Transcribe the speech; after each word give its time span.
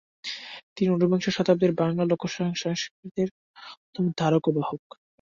তিনি 0.75 0.89
ঊনবিংশ 0.91 1.25
শতাব্দীর 1.29 1.71
বাংলা 1.81 2.03
লোকসংস্কৃতির 2.05 3.29
অন্যতম 3.67 4.05
ধারক 4.19 4.43
ও 4.47 4.55
বাহক। 4.55 4.83